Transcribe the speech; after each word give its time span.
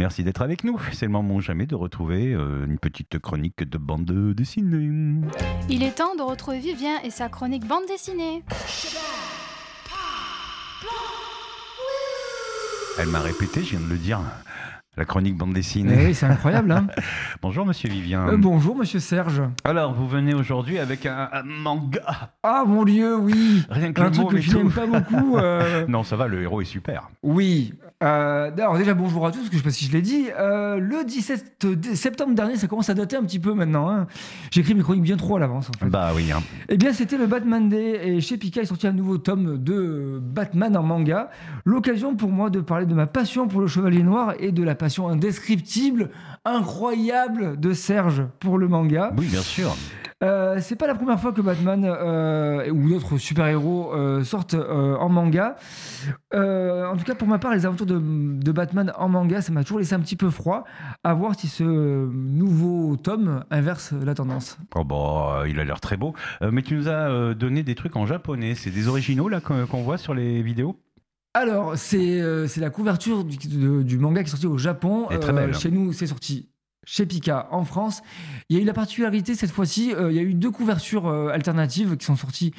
Merci 0.00 0.24
d'être 0.24 0.40
avec 0.40 0.64
nous. 0.64 0.80
C'est 0.94 1.04
le 1.04 1.12
moment 1.12 1.40
jamais 1.40 1.66
de 1.66 1.74
retrouver 1.74 2.32
euh, 2.32 2.64
une 2.64 2.78
petite 2.78 3.18
chronique 3.18 3.68
de 3.68 3.76
bande 3.76 4.10
dessinée. 4.34 5.20
Il 5.68 5.82
est 5.82 5.96
temps 5.96 6.16
de 6.16 6.22
retrouver 6.22 6.58
Vivien 6.58 7.02
et 7.04 7.10
sa 7.10 7.28
chronique 7.28 7.66
bande 7.66 7.84
dessinée. 7.86 8.42
Elle 12.98 13.08
m'a 13.08 13.20
répété, 13.20 13.62
je 13.62 13.76
viens 13.76 13.86
de 13.86 13.92
le 13.92 13.98
dire. 13.98 14.22
La 14.96 15.04
chronique 15.04 15.36
bande 15.36 15.52
dessinée. 15.54 16.06
Oui, 16.08 16.14
c'est 16.14 16.26
incroyable. 16.26 16.72
Hein 16.72 16.88
Bonjour 17.42 17.64
Monsieur 17.64 17.88
Vivien. 17.88 18.28
Euh, 18.28 18.36
bonjour, 18.36 18.74
monsieur 18.76 18.98
Serge. 18.98 19.40
Alors, 19.62 19.94
vous 19.94 20.08
venez 20.08 20.34
aujourd'hui 20.34 20.78
avec 20.80 21.06
un, 21.06 21.28
un 21.32 21.42
manga. 21.44 22.32
Ah, 22.42 22.64
mon 22.66 22.84
Dieu, 22.84 23.16
oui. 23.16 23.62
Rien 23.70 23.92
que 23.92 24.00
Un 24.00 24.06
le 24.06 24.10
truc 24.10 24.24
mot 24.24 24.30
que 24.30 24.38
je 24.40 24.56
n'aime 24.56 24.70
pas 24.72 24.86
beaucoup. 24.86 25.36
euh, 25.38 25.86
Non, 25.86 26.02
ça 26.02 26.16
va, 26.16 26.26
le 26.26 26.42
héros 26.42 26.60
est 26.60 26.64
super. 26.64 27.08
Oui. 27.22 27.72
Euh, 28.02 28.50
alors 28.56 28.78
déjà 28.78 28.94
bonjour 28.94 29.26
à 29.26 29.30
tous, 29.30 29.38
parce 29.40 29.50
que 29.50 29.56
je 29.56 29.58
sais 29.58 29.64
pas 29.64 29.70
si 29.70 29.84
je 29.86 29.92
l'ai 29.92 30.00
dit. 30.02 30.26
Euh, 30.38 30.78
le 30.78 31.04
17 31.04 31.66
dé- 31.66 31.94
septembre 31.94 32.34
dernier, 32.34 32.56
ça 32.56 32.66
commence 32.66 32.88
à 32.90 32.94
dater 32.94 33.16
un 33.16 33.22
petit 33.22 33.38
peu 33.38 33.54
maintenant. 33.54 33.88
hein. 33.90 34.06
J'écris 34.50 34.74
mes 34.74 34.82
chroniques 34.82 35.02
bien 35.04 35.16
trop 35.18 35.36
à 35.36 35.38
l'avance. 35.38 35.68
En 35.68 35.78
fait. 35.84 35.86
Bah 35.90 36.10
oui. 36.16 36.32
hein. 36.32 36.40
Eh 36.68 36.76
bien, 36.76 36.92
c'était 36.92 37.16
le 37.18 37.26
Batman 37.26 37.68
Day 37.68 38.00
et 38.08 38.20
chez 38.20 38.38
Pika 38.38 38.62
est 38.62 38.66
sorti 38.66 38.86
un 38.88 38.92
nouveau 38.92 39.18
tome 39.18 39.62
de 39.62 40.18
Batman 40.20 40.76
en 40.76 40.82
manga. 40.82 41.30
L'occasion 41.64 42.16
pour 42.16 42.30
moi 42.30 42.50
de 42.50 42.60
parler 42.60 42.86
de 42.86 42.94
ma 42.94 43.06
passion 43.06 43.46
pour 43.48 43.60
le 43.60 43.66
Chevalier 43.68 44.02
Noir 44.02 44.34
et 44.40 44.50
de 44.50 44.62
la 44.64 44.74
passion 44.80 45.08
indescriptible, 45.08 46.10
incroyable 46.44 47.60
de 47.60 47.72
Serge 47.74 48.24
pour 48.40 48.58
le 48.58 48.66
manga. 48.66 49.12
Oui, 49.16 49.26
bien 49.26 49.42
sûr. 49.42 49.76
Euh, 50.22 50.58
c'est 50.60 50.76
pas 50.76 50.86
la 50.86 50.94
première 50.94 51.18
fois 51.18 51.32
que 51.32 51.40
Batman 51.40 51.82
euh, 51.84 52.70
ou 52.70 52.90
d'autres 52.90 53.16
super-héros 53.16 53.94
euh, 53.94 54.22
sortent 54.22 54.54
en 54.54 55.08
manga. 55.08 55.56
En 56.32 56.96
tout 56.96 57.04
cas, 57.04 57.14
pour 57.14 57.28
ma 57.28 57.38
part, 57.38 57.52
les 57.52 57.64
aventures 57.66 57.86
de, 57.86 57.98
de 57.98 58.52
Batman 58.52 58.92
en 58.98 59.08
manga, 59.08 59.40
ça 59.40 59.52
m'a 59.52 59.62
toujours 59.62 59.78
laissé 59.78 59.94
un 59.94 60.00
petit 60.00 60.16
peu 60.16 60.30
froid. 60.30 60.64
À 61.04 61.14
voir 61.14 61.34
si 61.38 61.46
ce 61.46 61.64
nouveau 61.64 62.96
tome 62.96 63.44
inverse 63.50 63.92
la 63.92 64.14
tendance. 64.14 64.58
Oh 64.74 64.84
bah, 64.84 65.44
il 65.46 65.60
a 65.60 65.64
l'air 65.64 65.80
très 65.80 65.96
beau. 65.96 66.14
Mais 66.40 66.62
tu 66.62 66.74
nous 66.74 66.88
as 66.88 67.34
donné 67.34 67.62
des 67.62 67.74
trucs 67.74 67.96
en 67.96 68.06
japonais. 68.06 68.54
C'est 68.54 68.70
des 68.70 68.88
originaux 68.88 69.28
là 69.28 69.40
qu'on 69.40 69.82
voit 69.82 69.98
sur 69.98 70.14
les 70.14 70.42
vidéos? 70.42 70.76
Alors, 71.34 71.76
c'est 71.78 72.20
euh, 72.20 72.46
c'est 72.48 72.60
la 72.60 72.70
couverture 72.70 73.24
du, 73.24 73.36
de- 73.36 73.82
du 73.82 73.98
manga 73.98 74.22
qui 74.22 74.28
est 74.28 74.30
sorti 74.30 74.46
au 74.46 74.58
Japon. 74.58 75.06
Elle 75.10 75.16
est 75.16 75.20
très 75.20 75.32
belle. 75.32 75.54
chez 75.54 75.70
nous, 75.70 75.92
c'est 75.92 76.06
sorti 76.08 76.48
chez 76.84 77.06
Pika 77.06 77.46
en 77.52 77.64
France. 77.64 78.02
Il 78.48 78.56
y 78.56 78.58
a 78.58 78.62
eu 78.62 78.66
la 78.66 78.72
particularité 78.72 79.34
cette 79.36 79.52
fois-ci, 79.52 79.94
euh, 79.94 80.10
il 80.10 80.16
y 80.16 80.18
a 80.18 80.22
eu 80.22 80.34
deux 80.34 80.50
couvertures 80.50 81.06
euh, 81.06 81.28
alternatives 81.28 81.96
qui 81.96 82.04
sont 82.06 82.16
sorties 82.16 82.52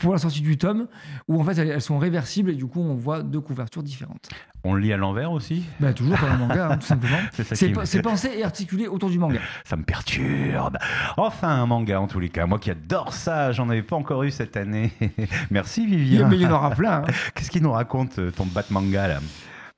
pour 0.00 0.12
la 0.12 0.18
sortie 0.18 0.40
du 0.40 0.56
tome, 0.58 0.86
où 1.28 1.40
en 1.40 1.44
fait 1.44 1.58
elles, 1.58 1.80
sont 1.80 1.98
réversibles 1.98 2.50
et 2.50 2.54
du 2.54 2.66
coup 2.66 2.80
on 2.80 2.94
voit 2.94 3.22
deux 3.22 3.40
couvertures 3.40 3.82
différentes. 3.82 4.28
On 4.64 4.74
le 4.74 4.80
lit 4.80 4.92
à 4.92 4.96
l'envers 4.98 5.32
aussi? 5.32 5.64
Bah, 5.80 5.92
toujours 5.94 6.18
comme 6.18 6.28
un 6.30 6.36
manga, 6.36 6.68
hein, 6.72 6.76
tout 6.76 6.86
simplement. 6.86 7.16
C'est 7.32 7.68
me- 7.68 8.02
pensé 8.02 8.30
et 8.36 8.44
articulé 8.44 8.88
autour 8.88 9.08
du 9.08 9.18
manga. 9.18 9.40
Ça 9.64 9.76
me 9.76 9.84
perturbe. 9.84 10.76
Enfin, 11.16 11.48
un 11.48 11.66
manga 11.66 12.00
en 12.00 12.06
tous 12.06 12.20
les 12.20 12.28
cas. 12.28 12.46
Moi 12.46 12.58
qui 12.58 12.70
adore 12.70 13.14
ça, 13.14 13.52
j'en 13.52 13.68
avais 13.70 13.82
pas 13.82 13.96
encore 13.96 14.22
eu 14.24 14.30
cette 14.30 14.56
année. 14.56 14.90
Merci 15.50 15.86
Vivien. 15.86 16.28
mais 16.28 16.36
il 16.36 16.42
y 16.42 16.46
en 16.46 16.52
aura 16.52 16.70
plein. 16.70 17.02
hein. 17.02 17.12
Qu'est-ce 17.34 17.50
qu'il 17.50 17.62
nous 17.62 17.72
raconte 17.72 18.18
euh, 18.18 18.30
ton 18.30 18.44
Batmanga 18.46 19.08
là? 19.08 19.20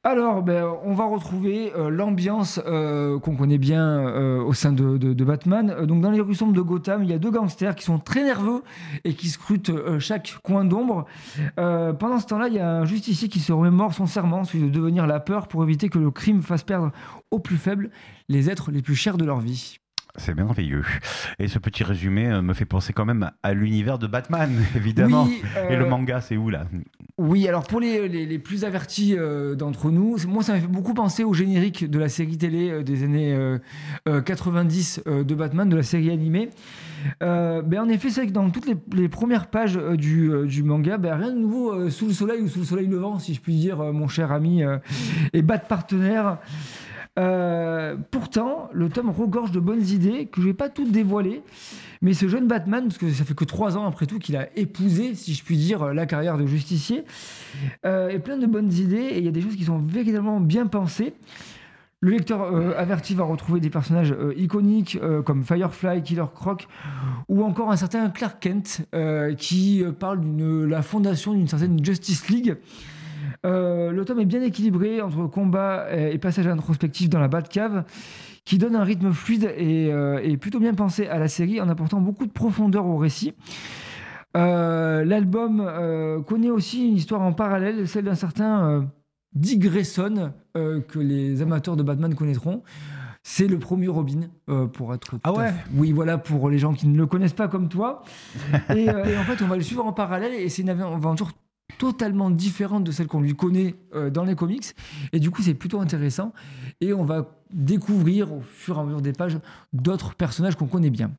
Alors, 0.05 0.43
ben, 0.43 0.65
on 0.83 0.95
va 0.95 1.05
retrouver 1.05 1.73
euh, 1.77 1.89
l'ambiance 1.89 2.61
euh, 2.67 3.21
qu'on 3.21 3.37
connaît 3.37 3.59
bien 3.59 3.87
euh, 4.01 4.43
au 4.43 4.53
sein 4.53 4.73
de, 4.73 4.97
de- 4.97 5.13
de 5.13 5.25
Batman. 5.25 5.87
Donc, 5.87 6.01
dans 6.01 6.11
les 6.11 6.21
rues 6.21 6.35
sombres 6.35 6.53
de 6.55 6.61
Gotham, 6.61 7.05
il 7.05 7.11
y 7.11 7.13
a 7.13 7.19
deux 7.19 7.31
gangsters 7.31 7.77
qui 7.77 7.85
sont 7.85 8.01
très 8.01 8.25
nerveux 8.25 8.65
et 9.05 9.15
qui 9.15 9.29
scrutent 9.29 9.71
chaque 10.01 10.39
coin 10.43 10.65
d'ombre. 10.65 11.07
Pendant 11.57 12.19
ce 12.19 12.27
temps-là, 12.27 12.49
il 12.49 12.55
y 12.55 12.59
a 12.59 12.69
un 12.69 12.85
justicier 12.85 13.29
qui 13.29 13.39
se 13.39 13.53
remémore 13.53 13.95
son 13.95 14.07
serment, 14.07 14.43
celui 14.43 14.65
de 14.65 14.71
devenir 14.71 15.07
la 15.07 15.21
peur 15.21 15.47
pour 15.47 15.63
éviter 15.63 15.89
que 15.89 16.01
le 16.01 16.11
crime 16.11 16.43
fasse 16.43 16.65
perdre 16.65 16.91
aux 17.31 17.39
plus 17.39 17.57
faibles 17.57 17.91
les 18.29 18.51
êtres 18.51 18.73
les 18.73 18.83
plus 18.83 18.97
chers 18.97 19.17
de 19.17 19.25
leur 19.25 19.39
vie. 19.39 19.77
C'est 20.17 20.35
merveilleux. 20.35 20.85
Et 21.39 21.49
ce 21.49 21.59
petit 21.59 21.85
résumé 21.85 22.43
me 22.43 22.53
fait 22.53 22.67
penser 22.67 22.93
quand 22.93 23.07
même 23.07 23.31
à 23.43 23.55
l'univers 23.55 23.99
de 23.99 24.07
Batman, 24.07 24.51
évidemment. 24.77 25.25
Oui, 25.25 25.43
Et 25.71 25.77
le 25.77 25.87
manga, 25.87 26.21
c'est 26.21 26.37
où 26.37 26.51
là? 26.51 26.65
Oui, 27.19 27.47
alors 27.47 27.67
pour 27.67 27.79
les, 27.79 28.39
plus 28.39 28.65
avertis 28.65 29.15
euh, 29.19 29.55
d'entre 29.55 29.91
nous, 29.91 30.17
moi 30.27 30.43
ça 30.43 30.55
m'a 30.55 30.61
fait 30.61 30.67
beaucoup 30.67 30.95
penser 30.95 31.25
au 31.25 31.35
générique 31.35 31.91
de 31.91 31.99
la 31.99 32.09
série 32.09 32.39
télé 32.39 32.71
euh, 32.71 32.83
des 32.83 33.05
années 33.05 33.35
euh, 33.35 33.59
euh, 34.09 34.23
90 34.23 35.03
euh, 35.07 35.23
de 35.23 35.35
Batman, 35.35 35.69
de 35.69 35.77
la 35.77 35.83
série 35.83 36.11
animée. 36.11 36.49
Ben, 37.21 37.81
en 37.81 37.89
effet, 37.89 38.11
c'est 38.11 38.21
vrai 38.23 38.29
que 38.29 38.33
dans 38.33 38.49
toutes 38.51 38.67
les, 38.67 39.09
premières 39.09 39.49
pages 39.49 39.77
du, 39.77 40.63
manga, 40.63 40.99
ben, 40.99 41.17
rien 41.17 41.33
de 41.33 41.39
nouveau 41.39 41.91
sous 41.91 42.07
le 42.07 42.13
soleil 42.13 42.41
ou 42.41 42.49
sous 42.49 42.61
le 42.61 42.65
soleil 42.65 42.87
levant, 42.87 43.19
si 43.19 43.35
je 43.35 43.41
puis 43.41 43.57
dire, 43.57 43.93
mon 43.93 44.07
cher 44.07 44.31
ami 44.31 44.63
et 45.33 45.43
bat 45.43 45.59
partenaire. 45.59 46.39
Euh, 47.19 47.97
pourtant, 48.11 48.71
le 48.73 48.89
tome 48.89 49.11
regorge 49.11 49.51
de 49.51 49.61
bonnes 49.61 49.83
idées 49.83 50.27
que 50.27 50.41
je 50.41 50.47
vais 50.47 50.55
pas 50.55 50.69
toutes 50.69 50.91
dévoiler. 50.91 51.43
Mais 52.01 52.15
ce 52.15 52.27
jeune 52.27 52.49
Batman, 52.49 52.85
parce 52.85 52.99
que 52.99 53.11
ça 53.11 53.25
fait 53.25 53.35
que 53.35 53.45
trois 53.45 53.77
ans 53.77 53.87
après 53.87 54.07
tout 54.07 54.19
qu'il 54.19 54.37
a 54.37 54.49
épousé, 54.57 55.15
si 55.15 55.35
je 55.35 55.45
puis 55.45 55.57
dire, 55.57 55.93
la 55.93 56.07
carrière 56.07 56.39
de 56.39 56.47
justicier, 56.47 57.05
euh, 57.85 58.09
est 58.09 58.19
plein 58.19 58.39
de 58.39 58.47
bonnes 58.47 58.73
idées 58.73 58.97
et 58.97 59.19
il 59.19 59.25
y 59.25 59.29
a 59.29 59.33
des 59.33 59.43
choses 59.43 59.57
qui 59.57 59.65
sont 59.65 59.79
véritablement 59.79 60.41
bien 60.41 60.67
pensées. 60.67 61.13
Le 62.01 62.11
lecteur 62.11 62.43
euh, 62.43 62.73
averti 62.77 63.15
va 63.15 63.23
retrouver 63.23 63.61
des 63.61 63.71
personnages 63.71 64.15
iconiques 64.37 64.99
comme 65.25 65.45
Firefly, 65.45 66.03
Killer 66.03 66.25
Croc 66.35 66.67
ou 67.29 67.45
encore 67.45 67.71
un 67.71 67.77
certain 67.77 68.09
Clark 68.11 68.41
Kent 68.41 68.83
qui 69.39 69.85
parle 70.01 70.37
de 70.37 70.65
la 70.65 70.83
fondation 70.83 71.35
d'une 71.35 71.47
certaine 71.47 71.85
Justice 71.85 72.29
League. 72.29 72.57
Euh, 73.45 73.91
le 73.91 74.05
tome 74.05 74.21
est 74.21 74.25
bien 74.25 74.43
équilibré 74.43 75.01
entre 75.01 75.27
combat 75.27 75.87
et, 75.93 76.19
passage 76.19 76.47
introspectif 76.47 77.09
dans 77.09 77.19
la 77.19 77.29
Batcave 77.29 77.85
qui 78.45 78.59
donne 78.59 78.77
un 78.77 78.85
rythme 78.85 79.13
fluide 79.13 79.53
et, 79.57 79.93
euh, 79.93 80.21
et 80.23 80.37
plutôt 80.37 80.61
bien 80.61 80.75
pensé 80.75 81.07
à 81.07 81.19
la 81.19 81.29
série 81.29 81.61
en 81.61 81.69
apportant 81.69 82.01
beaucoup 82.01 82.27
de 82.27 82.33
profondeur 82.33 82.87
au 82.87 82.97
récit. 82.97 83.35
Euh, 84.37 85.05
L'album 85.05 86.23
connaît 86.27 86.51
aussi 86.51 86.89
une 86.89 86.97
histoire 86.97 87.23
en 87.23 87.33
parallèle, 87.33 87.87
celle 87.89 88.05
d'un 88.05 88.15
certain 88.15 88.89
Dick 89.35 89.61
Grayson 89.61 90.33
que 90.55 90.99
les 90.99 91.43
amateurs 91.43 91.77
de 91.77 91.83
Batman 91.83 92.15
connaîtront. 92.15 92.63
C'est 93.25 93.47
le 93.47 93.59
premier 93.59 93.87
Robin, 93.87 94.23
euh, 94.49 94.67
pour 94.67 94.93
être. 94.95 95.15
Ah 95.23 95.33
ouais 95.33 95.53
Oui, 95.75 95.93
voilà, 95.93 96.19
pour 96.19 96.51
les 96.51 96.59
gens 96.59 96.75
qui 96.75 96.89
ne 96.89 96.97
le 96.97 97.07
connaissent 97.07 97.33
pas 97.33 97.47
comme 97.47 97.69
toi. 97.69 98.03
et, 98.71 98.91
euh, 98.91 99.05
et 99.05 99.17
en 99.17 99.23
fait, 99.23 99.43
on 99.43 99.47
va 99.47 99.57
le 99.57 99.63
suivre 99.63 99.87
en 99.87 99.93
parallèle 99.93 100.35
et 100.35 100.49
c'est 100.49 100.63
une 100.63 100.71
aventure 100.71 101.31
totalement 101.83 102.31
différente 102.31 102.85
de 102.85 102.93
celle 102.93 103.09
qu'on 103.09 103.21
lui 103.21 103.35
connaît 103.35 103.75
euh, 103.93 104.09
dans 104.09 104.23
les 104.23 104.37
comics. 104.37 104.67
Et 105.13 105.19
du 105.19 105.33
coup, 105.33 105.43
c'est 105.43 105.55
plutôt 105.55 105.81
intéressant. 105.81 106.33
Et 106.81 106.93
on 106.93 107.05
va 107.05 107.43
découvrir 107.53 108.33
au 108.33 108.41
fur 108.41 108.77
et 108.77 108.81
à 108.81 108.85
mesure 108.85 109.03
des 109.03 109.13
pages 109.13 109.37
d'autres 109.73 110.15
personnages 110.15 110.55
qu'on 110.55 110.69
connaît 110.69 110.91
bien. 110.91 111.11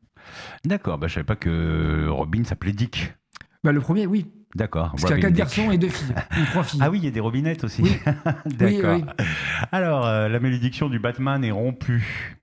D'accord, 0.64 0.98
bah, 0.98 1.08
je 1.08 1.16
savais 1.16 1.26
pas 1.26 1.36
que 1.36 2.08
Robin 2.08 2.46
s'appelait 2.46 2.72
Dick. 2.72 3.14
Bah, 3.62 3.74
le 3.74 3.82
premier, 3.82 4.08
oui. 4.08 4.32
D'accord. 4.56 4.92
Parce 4.92 5.04
qu'il 5.04 5.16
y 5.16 5.20
a 5.20 5.22
quatre 5.22 5.34
garçons 5.34 5.70
et 5.70 5.78
deux 5.78 5.90
filles. 5.90 6.16
Ou 6.42 6.46
trois 6.46 6.64
filles. 6.64 6.80
Ah 6.82 6.90
oui, 6.90 7.00
il 7.00 7.04
y 7.04 7.10
a 7.10 7.12
des 7.12 7.20
robinettes 7.20 7.66
aussi. 7.66 7.82
Oui. 7.82 7.98
D'accord. 8.46 8.96
Oui, 8.96 9.04
oui. 9.04 9.26
Alors, 9.74 10.08
euh, 10.08 10.30
la 10.30 10.40
malédiction 10.40 10.88
du 10.88 10.98
Batman 10.98 11.44
est 11.44 11.52
rompue. 11.52 12.38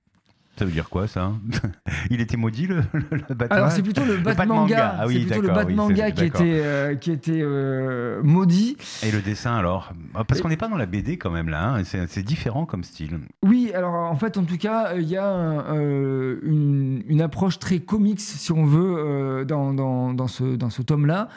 Ça 0.61 0.67
veut 0.67 0.73
dire 0.73 0.91
quoi 0.91 1.09
ça 1.09 1.33
Il 2.11 2.21
était 2.21 2.37
maudit 2.37 2.67
le, 2.67 2.83
le- 2.93 3.03
le 3.29 3.35
Batman? 3.35 3.49
Alors 3.61 3.73
c'est 3.73 3.83
plutôt 3.83 4.05
le 4.05 4.19
Batmanga. 4.19 4.95
Ah 4.99 5.07
oui, 5.07 5.15
c'est 5.27 5.37
plutôt 5.39 5.41
le 5.41 5.49
oui, 5.65 5.75
c'est- 5.97 6.13
qui 6.13 6.25
était 6.27 6.61
euh, 6.63 6.95
qui 6.97 7.11
était 7.11 7.41
euh, 7.41 8.21
maudit. 8.23 8.77
Et 9.03 9.11
le 9.11 9.23
dessin 9.23 9.57
alors? 9.57 9.95
Ah, 10.15 10.25
Parce 10.25 10.43
qu'on 10.43 10.51
n'est 10.51 10.59
pas 10.59 10.69
dans 10.69 10.77
la 10.77 10.85
BD 10.85 11.17
quand 11.17 11.31
même 11.31 11.49
là, 11.49 11.77
hein, 11.77 11.83
c'est 11.85 12.23
différent 12.23 12.67
comme 12.67 12.85
style. 12.85 13.21
Oui, 13.43 13.73
alors 13.75 13.95
en 13.95 14.17
fait, 14.17 14.37
en 14.37 14.45
tout 14.45 14.59
cas, 14.59 14.89
euh, 14.93 15.01
il 15.01 15.09
y 15.09 15.17
a 15.17 15.27
un, 15.27 15.77
euh, 15.79 16.41
une, 16.43 17.05
une 17.09 17.23
approche 17.23 17.59
très 17.59 17.79
comics, 17.79 18.21
si 18.21 18.53
on 18.53 18.67
veut, 18.67 18.97
euh, 18.99 19.45
dans, 19.47 19.73
dans, 19.73 20.13
dans 20.13 20.29
ce, 20.29 20.57
dans 20.57 20.69
ce 20.69 20.83
tome-là. 20.83 21.29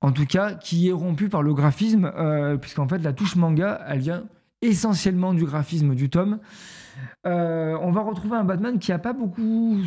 En 0.00 0.10
tout 0.10 0.26
cas, 0.26 0.54
qui 0.54 0.88
est 0.88 0.92
rompu 0.92 1.28
par 1.28 1.42
le 1.44 1.54
graphisme, 1.54 2.10
euh, 2.16 2.56
puisqu'en 2.56 2.88
fait, 2.88 2.98
la 2.98 3.12
touche 3.12 3.36
manga, 3.36 3.80
elle 3.88 4.00
vient 4.00 4.24
essentiellement 4.66 5.34
du 5.34 5.44
graphisme 5.44 5.94
du 5.94 6.10
tome. 6.10 6.38
Euh, 7.26 7.76
on 7.80 7.90
va 7.90 8.02
retrouver 8.02 8.36
un 8.36 8.44
Batman 8.44 8.78
qui 8.78 8.92
a 8.92 8.98
pas 8.98 9.12
beaucoup 9.12 9.78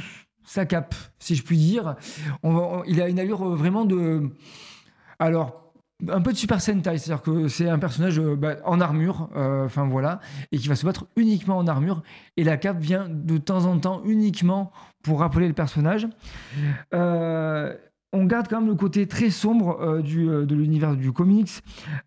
sa 0.43 0.65
cape, 0.65 0.95
si 1.19 1.35
je 1.35 1.43
puis 1.43 1.57
dire. 1.57 1.95
Il 2.87 3.01
a 3.01 3.07
une 3.07 3.19
allure 3.19 3.43
euh, 3.43 3.55
vraiment 3.55 3.85
de. 3.85 4.29
Alors. 5.19 5.65
Un 6.07 6.21
peu 6.21 6.31
de 6.31 6.37
Super 6.37 6.61
Sentai, 6.61 6.97
c'est-à-dire 6.97 7.21
que 7.21 7.49
c'est 7.49 7.67
un 7.67 7.77
personnage 7.77 8.19
euh, 8.19 8.33
bah, 8.33 8.55
en 8.63 8.79
armure, 8.79 9.27
enfin 9.35 9.85
voilà, 9.85 10.21
et 10.53 10.57
qui 10.57 10.69
va 10.69 10.75
se 10.75 10.85
battre 10.85 11.07
uniquement 11.17 11.57
en 11.57 11.67
armure. 11.67 12.03
Et 12.37 12.45
la 12.45 12.55
cape 12.55 12.79
vient 12.79 13.09
de 13.09 13.37
temps 13.37 13.65
en 13.65 13.77
temps 13.77 14.01
uniquement 14.05 14.71
pour 15.03 15.19
rappeler 15.19 15.49
le 15.49 15.53
personnage. 15.53 16.07
On 18.11 18.25
garde 18.25 18.47
quand 18.47 18.59
même 18.59 18.69
le 18.69 18.75
côté 18.75 19.05
très 19.07 19.29
sombre 19.29 19.79
euh, 19.81 20.01
du, 20.01 20.27
euh, 20.27 20.45
de 20.45 20.55
l'univers 20.55 20.95
du 20.95 21.11
comics, 21.11 21.49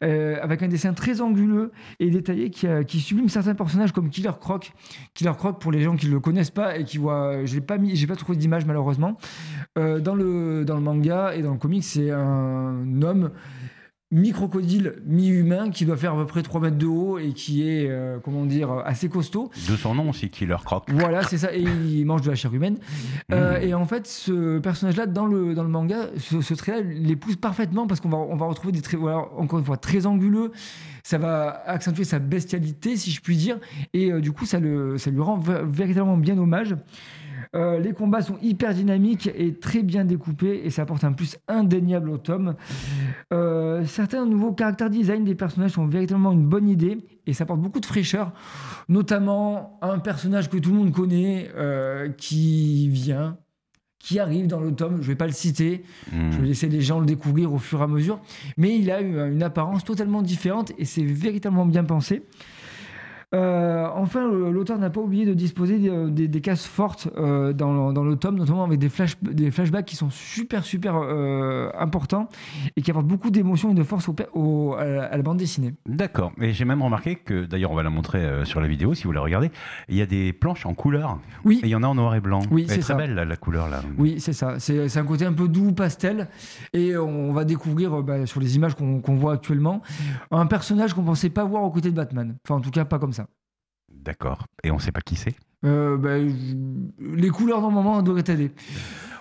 euh, 0.02 0.36
avec 0.42 0.62
un 0.62 0.68
dessin 0.68 0.92
très 0.94 1.20
anguleux 1.20 1.70
et 2.00 2.10
détaillé 2.10 2.50
qui, 2.50 2.66
qui 2.88 3.00
sublime 3.00 3.28
certains 3.28 3.54
personnages 3.54 3.92
comme 3.92 4.10
Killer 4.10 4.32
Croc. 4.40 4.72
Killer 5.14 5.32
Croc, 5.36 5.60
pour 5.60 5.70
les 5.70 5.80
gens 5.80 5.94
qui 5.96 6.06
ne 6.06 6.12
le 6.12 6.20
connaissent 6.20 6.50
pas 6.50 6.76
et 6.76 6.84
qui 6.84 6.98
voient, 6.98 7.44
je 7.44 7.54
n'ai 7.54 7.60
pas, 7.60 7.78
mis- 7.78 8.06
pas 8.06 8.16
trouvé 8.16 8.36
d'image 8.36 8.64
malheureusement, 8.66 9.16
dans, 9.76 10.14
le, 10.14 10.64
dans 10.64 10.74
le 10.74 10.80
manga 10.82 11.34
et 11.34 11.42
dans 11.42 11.52
le 11.52 11.58
comics, 11.58 11.84
c'est 11.84 12.10
un 12.10 13.02
homme 13.02 13.30
mi-crocodile, 14.12 14.96
mi-humain, 15.06 15.70
qui 15.70 15.86
doit 15.86 15.96
faire 15.96 16.12
à 16.12 16.16
peu 16.18 16.26
près 16.26 16.42
3 16.42 16.60
mètres 16.60 16.76
de 16.76 16.86
haut 16.86 17.18
et 17.18 17.32
qui 17.32 17.68
est, 17.68 17.88
euh, 17.88 18.18
comment 18.22 18.44
dire, 18.44 18.70
assez 18.84 19.08
costaud. 19.08 19.50
De 19.68 19.74
son 19.74 19.94
nom 19.94 20.10
aussi, 20.10 20.28
Killer 20.28 20.56
Croc. 20.64 20.84
Voilà, 20.92 21.22
c'est 21.22 21.38
ça, 21.38 21.54
et 21.54 21.62
il 21.62 22.04
mange 22.06 22.20
de 22.20 22.28
la 22.28 22.36
chair 22.36 22.52
humaine. 22.52 22.76
Euh, 23.32 23.58
et 23.58 23.72
en 23.72 23.86
fait, 23.86 24.06
ce 24.06 24.58
personnage-là, 24.58 25.06
dans 25.06 25.26
le, 25.26 25.54
dans 25.54 25.62
le 25.62 25.70
manga, 25.70 26.08
ce, 26.18 26.42
ce 26.42 26.54
trait-là 26.54 26.82
l'épouse 26.82 27.36
parfaitement 27.36 27.86
parce 27.86 28.00
qu'on 28.00 28.10
va, 28.10 28.18
on 28.18 28.36
va 28.36 28.46
retrouver 28.46 28.72
des 28.72 28.82
traits, 28.82 29.00
voilà, 29.00 29.24
encore 29.36 29.58
une 29.58 29.64
fois, 29.64 29.78
très 29.78 30.04
anguleux. 30.04 30.52
Ça 31.02 31.18
va 31.18 31.62
accentuer 31.66 32.04
sa 32.04 32.18
bestialité, 32.18 32.96
si 32.96 33.10
je 33.10 33.20
puis 33.20 33.36
dire, 33.36 33.58
et 33.94 34.12
euh, 34.12 34.20
du 34.20 34.30
coup, 34.32 34.44
ça, 34.44 34.60
le, 34.60 34.98
ça 34.98 35.10
lui 35.10 35.20
rend 35.20 35.38
véritablement 35.38 36.18
bien 36.18 36.38
hommage. 36.38 36.76
Euh, 37.54 37.78
les 37.78 37.92
combats 37.92 38.22
sont 38.22 38.38
hyper 38.40 38.72
dynamiques 38.72 39.30
et 39.34 39.54
très 39.54 39.82
bien 39.82 40.06
découpés 40.06 40.62
et 40.64 40.70
ça 40.70 40.82
apporte 40.82 41.04
un 41.04 41.12
plus 41.12 41.36
indéniable 41.48 42.08
au 42.08 42.16
tome. 42.16 42.54
Euh, 43.32 43.84
certains 43.84 44.24
nouveaux 44.24 44.52
caractères 44.52 44.88
design 44.88 45.24
des 45.24 45.34
personnages 45.34 45.72
sont 45.72 45.86
véritablement 45.86 46.32
une 46.32 46.46
bonne 46.46 46.68
idée 46.68 46.98
et 47.26 47.34
ça 47.34 47.44
apporte 47.44 47.60
beaucoup 47.60 47.80
de 47.80 47.86
fraîcheur, 47.86 48.32
notamment 48.88 49.78
un 49.82 49.98
personnage 49.98 50.48
que 50.48 50.56
tout 50.56 50.70
le 50.70 50.76
monde 50.76 50.92
connaît 50.92 51.50
euh, 51.54 52.08
qui 52.08 52.88
vient, 52.88 53.36
qui 53.98 54.18
arrive 54.18 54.46
dans 54.46 54.60
le 54.60 54.74
tome. 54.74 55.02
Je 55.02 55.08
vais 55.08 55.14
pas 55.14 55.26
le 55.26 55.32
citer, 55.32 55.84
Hmm. 56.10 56.30
je 56.32 56.38
vais 56.38 56.46
laisser 56.46 56.68
les 56.68 56.80
gens 56.80 57.00
le 57.00 57.06
découvrir 57.06 57.52
au 57.52 57.58
fur 57.58 57.80
et 57.80 57.84
à 57.84 57.86
mesure, 57.86 58.20
mais 58.56 58.78
il 58.78 58.90
a 58.90 59.00
une 59.02 59.42
apparence 59.42 59.84
totalement 59.84 60.22
différente 60.22 60.72
et 60.78 60.86
c'est 60.86 61.04
véritablement 61.04 61.66
bien 61.66 61.84
pensé. 61.84 62.22
Euh, 63.34 63.86
enfin, 63.94 64.28
l'auteur 64.30 64.78
n'a 64.78 64.90
pas 64.90 65.00
oublié 65.00 65.24
de 65.24 65.32
disposer 65.34 65.78
des, 65.78 66.10
des- 66.10 66.28
des 66.28 66.40
cases 66.40 66.66
fortes 66.66 67.08
euh, 67.16 67.52
dans, 67.52 67.88
le, 67.88 67.92
dans 67.94 68.04
le 68.04 68.16
tome, 68.16 68.36
notamment 68.36 68.64
avec 68.64 68.78
des, 68.78 68.88
flash, 68.88 69.16
des 69.22 69.50
flashbacks 69.50 69.86
qui 69.86 69.96
sont 69.96 70.10
super, 70.10 70.64
super 70.64 70.96
euh, 70.96 71.70
importants 71.78 72.28
et 72.76 72.82
qui 72.82 72.90
apportent 72.90 73.06
beaucoup 73.06 73.30
d'émotion 73.30 73.70
et 73.70 73.74
de 73.74 73.82
force 73.82 74.08
au, 74.08 74.12
pe- 74.12 74.28
au- 74.34 74.74
à, 74.74 74.84
la, 75.16 75.22
bande 75.22 75.38
dessinée. 75.38 75.74
D'accord. 75.86 76.32
Et 76.40 76.52
j'ai 76.52 76.64
même 76.64 76.82
remarqué 76.82 77.16
que, 77.16 77.44
d'ailleurs, 77.46 77.70
on 77.70 77.74
va 77.74 77.82
la 77.82 77.90
montrer 77.90 78.44
sur 78.44 78.60
la 78.60 78.68
vidéo 78.68 78.92
si 78.94 79.04
vous 79.04 79.12
la 79.12 79.20
regardez. 79.22 79.50
Il 79.88 79.96
y 79.96 80.02
a 80.02 80.06
des 80.06 80.32
planches 80.32 80.66
en 80.66 80.74
couleur. 80.74 81.18
Oui, 81.44 81.60
Et 81.62 81.66
il 81.66 81.70
y 81.70 81.74
en 81.74 81.82
a 81.82 81.86
en 81.86 81.94
noir 81.94 82.14
et 82.14 82.20
blanc. 82.20 82.40
Oui, 82.50 82.66
c'est 82.68 82.74
très 82.80 82.82
ça. 82.82 82.94
belle, 82.94 83.14
la 83.14 83.36
couleur, 83.36 83.68
là. 83.68 83.80
Oui, 83.98 84.16
c'est 84.18 84.32
ça. 84.32 84.58
C'est 84.58 84.96
un 84.98 85.04
côté 85.04 85.24
un 85.24 85.32
peu 85.32 85.48
doux, 85.48 85.72
pastel. 85.72 86.28
Et 86.72 86.96
on 86.96 87.32
va 87.32 87.44
découvrir 87.44 88.02
bah, 88.02 88.26
sur 88.26 88.40
les 88.40 88.56
images 88.56 88.74
qu'on 88.74 89.00
qu'on 89.00 89.14
voit 89.16 89.32
actuellement 89.34 89.80
un 90.30 90.46
personnage 90.46 90.94
qu'on 90.94 91.02
pensait 91.02 91.30
pas 91.30 91.44
voir 91.44 91.62
aux 91.62 91.70
côtés 91.70 91.90
de 91.90 91.96
Batman. 91.96 92.36
Enfin, 92.44 92.56
en 92.56 92.60
tout 92.60 92.70
cas, 92.70 92.84
pas 92.84 92.98
comme 92.98 93.12
ça. 93.12 93.21
D'accord. 93.92 94.46
Et 94.64 94.70
on 94.70 94.78
sait 94.78 94.92
pas 94.92 95.00
qui 95.00 95.16
c'est? 95.16 95.34
Euh, 95.64 95.96
je- 96.28 97.16
les 97.16 97.28
couleurs, 97.30 97.60
normalement, 97.60 98.02
devraient 98.02 98.22
t'aider. 98.24 98.50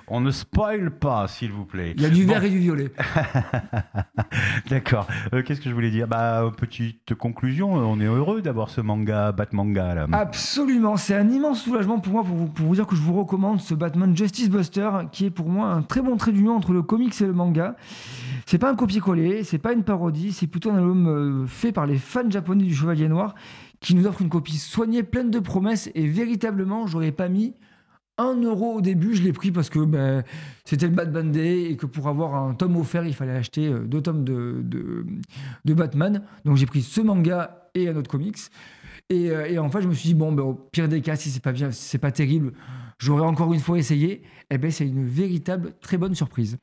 On 0.07 0.19
ne 0.19 0.31
spoil 0.31 0.91
pas, 0.91 1.27
s'il 1.27 1.51
vous 1.51 1.63
plaît. 1.65 1.93
Il 1.95 2.01
y 2.01 2.05
a 2.05 2.09
du 2.09 2.25
Bon, 2.25 2.33
vert 2.33 2.43
et 2.43 2.49
du 2.49 2.57
violet. 2.57 2.91
D'accord. 4.69 5.07
Euh, 5.33 5.41
Qu'est-ce 5.43 5.61
que 5.61 5.69
je 5.69 5.73
voulais 5.73 5.91
dire? 5.91 6.07
Bah, 6.07 6.43
petite 6.57 7.13
conclusion. 7.15 7.71
On 7.73 7.99
est 7.99 8.05
heureux 8.05 8.41
d'avoir 8.41 8.69
ce 8.69 8.81
manga, 8.81 9.31
Batmanga, 9.31 9.95
là. 9.95 10.07
Absolument. 10.11 10.97
C'est 10.97 11.15
un 11.15 11.29
immense 11.29 11.61
soulagement 11.61 11.99
pour 11.99 12.13
moi 12.13 12.23
pour 12.23 12.35
vous, 12.35 12.47
pour 12.47 12.65
vous 12.65 12.75
dire 12.75 12.87
que 12.87 12.95
je 12.95 13.01
vous 13.01 13.13
recommande 13.13 13.61
ce 13.61 13.73
Batman 13.73 14.15
Justice 14.15 14.49
Buster 14.49 14.89
qui 15.11 15.25
est 15.25 15.29
pour 15.31 15.47
moi 15.47 15.67
un 15.67 15.81
très 15.81 16.01
bon 16.01 16.17
trait 16.17 16.31
d'union 16.31 16.55
entre 16.57 16.73
le 16.73 16.81
comics 16.81 17.19
et 17.21 17.25
le 17.25 17.33
manga. 17.33 17.75
C'est 18.45 18.57
pas 18.57 18.69
un 18.69 18.75
copier-coller, 18.75 19.43
c'est 19.43 19.59
pas 19.59 19.71
une 19.71 19.83
parodie, 19.83 20.33
c'est 20.33 20.47
plutôt 20.47 20.71
un 20.71 20.77
album 20.77 21.07
euh, 21.07 21.47
fait 21.47 21.71
par 21.71 21.85
les 21.85 21.97
fans 21.97 22.29
japonais 22.29 22.63
du 22.63 22.75
Chevalier 22.75 23.07
Noir 23.07 23.33
qui 23.81 23.95
nous 23.95 24.05
offre 24.07 24.21
une 24.21 24.29
copie 24.29 24.57
soignée, 24.57 25.03
pleine 25.03 25.31
de 25.31 25.39
promesses 25.39 25.89
et 25.95 26.07
véritablement, 26.07 26.87
j'aurais 26.87 27.11
pas 27.11 27.27
mis 27.27 27.53
un 28.17 28.35
euro 28.35 28.75
au 28.75 28.81
début, 28.81 29.15
je 29.15 29.23
l'ai 29.23 29.33
pris 29.33 29.51
parce 29.51 29.69
que 29.69 29.79
ben, 29.79 30.23
c'était 30.63 30.87
le 30.87 30.93
Batman 30.93 31.31
Day 31.31 31.71
et 31.71 31.77
que 31.77 31.87
pour 31.87 32.07
avoir 32.07 32.35
un 32.35 32.53
tome 32.53 32.77
offert, 32.77 33.05
il 33.05 33.15
fallait 33.15 33.31
acheter 33.31 33.67
euh, 33.67 33.79
deux 33.79 34.01
tomes 34.01 34.23
de, 34.23 35.05
Batman. 35.65 36.23
Donc 36.45 36.57
j'ai 36.57 36.67
pris 36.67 36.81
ce 36.81 37.01
manga 37.01 37.69
et 37.73 37.89
un 37.89 37.95
autre 37.95 38.09
comics. 38.09 38.37
Et, 39.09 39.31
euh, 39.31 39.49
et 39.49 39.57
en 39.57 39.69
fait, 39.69 39.81
je 39.81 39.87
me 39.87 39.93
suis 39.93 40.09
dit, 40.09 40.13
bon, 40.13 40.31
ben, 40.31 40.43
au 40.43 40.53
pire 40.53 40.87
des 40.87 41.01
cas, 41.01 41.15
si 41.15 41.31
c'est 41.31 41.43
pas 41.43 41.51
bien, 41.51 41.71
si 41.71 41.83
c'est 41.83 41.97
pas 41.97 42.11
terrible, 42.11 42.53
j'aurais 43.01 43.25
encore 43.25 43.53
une 43.53 43.59
fois 43.59 43.77
essayé. 43.77 44.23
Et 44.53 44.57
ben, 44.57 44.69
c'est 44.69 44.85
une 44.85 45.05
véritable, 45.05 45.71
très 45.79 45.97
bonne 45.97 46.13
surprise. 46.13 46.57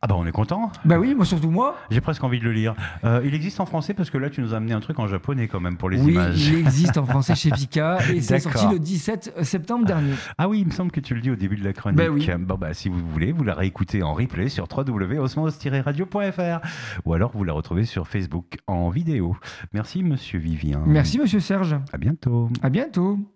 Ah 0.00 0.06
bah, 0.06 0.14
on 0.18 0.26
est 0.26 0.32
content. 0.32 0.72
Bah 0.86 0.98
oui, 0.98 1.14
moi 1.14 1.26
surtout 1.26 1.50
moi. 1.50 1.76
J'ai 1.90 2.00
presque 2.00 2.24
envie 2.24 2.38
de 2.38 2.44
le 2.44 2.52
lire. 2.52 2.74
Euh, 3.04 3.20
il 3.26 3.34
existe 3.34 3.60
en 3.60 3.66
français 3.66 3.92
parce 3.92 4.08
que 4.08 4.16
là, 4.16 4.30
tu 4.30 4.40
nous 4.40 4.54
as 4.54 4.56
amené 4.56 4.72
un 4.72 4.80
truc 4.80 4.98
en 4.98 5.06
japonais 5.06 5.46
quand 5.46 5.60
même 5.60 5.76
pour 5.76 5.90
les 5.90 6.00
oui, 6.00 6.12
images. 6.12 6.48
il 6.48 6.60
existe 6.60 6.96
en 6.96 7.04
français 7.04 7.34
chez 7.34 7.50
Pika 7.50 7.98
et 8.14 8.22
c'est 8.22 8.38
sorti 8.38 8.66
le 8.72 8.78
17 8.78 9.44
septembre 9.44 9.84
dernier. 9.84 10.14
Ah 10.38 10.48
oui, 10.48 10.60
il 10.60 10.66
me 10.66 10.70
semble 10.70 10.90
que 10.90 11.00
tu 11.00 11.14
le 11.14 11.20
dis 11.20 11.30
au 11.30 11.36
début 11.36 11.56
de 11.56 11.64
la 11.64 11.74
chronique. 11.74 11.98
Ben 11.98 12.08
oui. 12.08 12.26
Bon, 12.38 12.54
bah, 12.54 12.72
si 12.72 12.88
vous 12.88 13.06
voulez, 13.06 13.32
vous 13.32 13.44
la 13.44 13.54
réécoutez 13.54 14.02
en 14.02 14.14
replay 14.14 14.48
sur 14.48 14.66
www.osmos-radio.fr 14.74 16.60
ou 17.04 17.12
alors 17.12 17.32
vous 17.34 17.44
la 17.44 17.52
retrouvez 17.52 17.84
sur 17.84 18.08
Facebook 18.08 18.56
en 18.66 18.88
vidéo. 18.88 19.36
Merci, 19.74 20.02
monsieur 20.02 20.38
Vivien. 20.38 20.82
Merci, 20.86 21.18
monsieur 21.18 21.40
Serge. 21.40 21.76
À 21.92 21.98
bientôt. 21.98 22.48
À 22.62 22.70
bientôt. 22.70 23.18